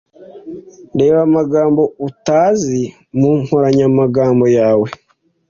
Reba 0.99 1.19
amagambo 1.27 1.83
utazi 2.07 2.81
mu 3.19 3.31
nkoranyamagambo 3.41 4.45
yawe. 4.57 4.87